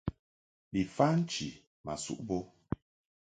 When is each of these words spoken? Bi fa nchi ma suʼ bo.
Bi 0.71 0.81
fa 0.95 1.07
nchi 1.19 1.49
ma 1.85 1.93
suʼ 2.03 2.19
bo. 2.27 2.37